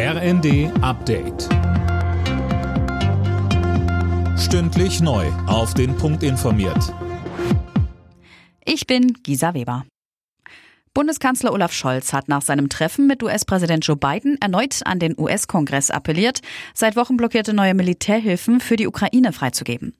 [0.00, 1.48] RND Update.
[4.38, 5.26] Stündlich neu.
[5.48, 6.94] Auf den Punkt informiert.
[8.64, 9.84] Ich bin Gisa Weber.
[10.94, 15.90] Bundeskanzler Olaf Scholz hat nach seinem Treffen mit US-Präsident Joe Biden erneut an den US-Kongress
[15.90, 16.42] appelliert,
[16.74, 19.94] seit Wochen blockierte neue Militärhilfen für die Ukraine freizugeben.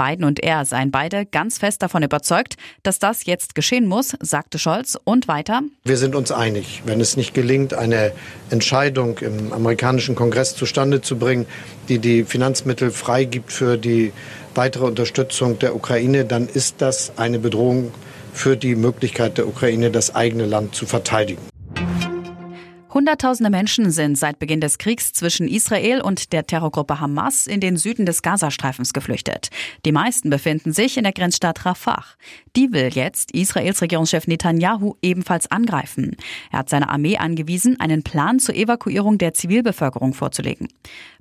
[0.00, 4.58] Biden und er seien beide ganz fest davon überzeugt, dass das jetzt geschehen muss, sagte
[4.58, 5.60] Scholz und weiter.
[5.84, 8.12] Wir sind uns einig, wenn es nicht gelingt, eine
[8.48, 11.44] Entscheidung im amerikanischen Kongress zustande zu bringen,
[11.90, 14.12] die die Finanzmittel freigibt für die
[14.54, 17.92] weitere Unterstützung der Ukraine, dann ist das eine Bedrohung
[18.32, 21.42] für die Möglichkeit der Ukraine, das eigene Land zu verteidigen.
[23.00, 27.78] Hunderttausende Menschen sind seit Beginn des Kriegs zwischen Israel und der Terrorgruppe Hamas in den
[27.78, 29.48] Süden des Gazastreifens geflüchtet.
[29.86, 32.04] Die meisten befinden sich in der Grenzstadt Rafah.
[32.56, 36.14] Die will jetzt Israels Regierungschef Netanyahu ebenfalls angreifen.
[36.52, 40.68] Er hat seine Armee angewiesen, einen Plan zur Evakuierung der Zivilbevölkerung vorzulegen.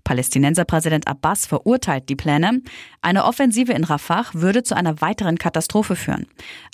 [0.03, 2.61] Palästinenserpräsident Abbas verurteilt die Pläne.
[3.01, 6.27] Eine Offensive in Rafah würde zu einer weiteren Katastrophe führen.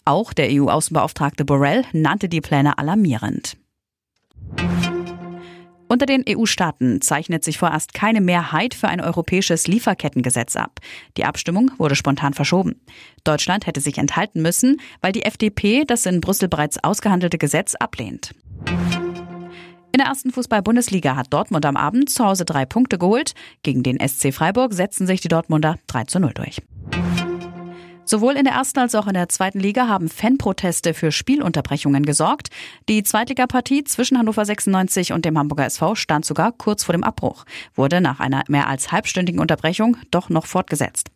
[0.04, 3.56] Auch der EU-Außenbeauftragte Borrell nannte die Pläne alarmierend.
[5.88, 10.80] Unter den EU-Staaten zeichnet sich vorerst keine Mehrheit für ein europäisches Lieferkettengesetz ab.
[11.18, 12.82] Die Abstimmung wurde spontan verschoben.
[13.24, 18.34] Deutschland hätte sich enthalten müssen, weil die FDP das in Brüssel bereits ausgehandelte Gesetz ablehnt.
[19.92, 23.34] In der ersten Fußball-Bundesliga hat Dortmund am Abend zu Hause drei Punkte geholt.
[23.64, 26.62] Gegen den SC Freiburg setzen sich die Dortmunder 3 zu 0 durch.
[28.06, 32.50] Sowohl in der ersten als auch in der zweiten Liga haben Fanproteste für Spielunterbrechungen gesorgt.
[32.88, 37.46] Die Zweitligapartie zwischen Hannover 96 und dem Hamburger SV stand sogar kurz vor dem Abbruch,
[37.74, 41.10] wurde nach einer mehr als halbstündigen Unterbrechung doch noch fortgesetzt.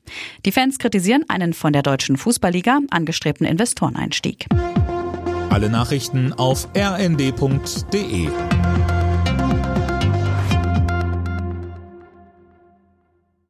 [0.46, 4.48] Die Fans kritisieren einen von der deutschen Fußballliga angestrebten Investoreneinstieg.
[5.52, 8.30] Alle Nachrichten auf rnd.de